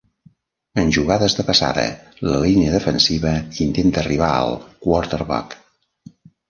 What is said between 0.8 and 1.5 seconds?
En jugades de